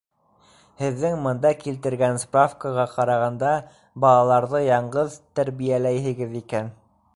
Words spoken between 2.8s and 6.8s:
ҡарағанда, балаларҙы яңғыҙ тәрбиәләйһегеҙ икән...